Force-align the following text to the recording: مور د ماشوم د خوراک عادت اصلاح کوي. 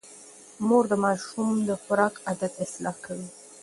مور 0.67 0.83
د 0.91 0.93
ماشوم 1.05 1.51
د 1.67 1.69
خوراک 1.81 2.15
عادت 2.27 2.53
اصلاح 2.65 2.95
کوي. 3.05 3.27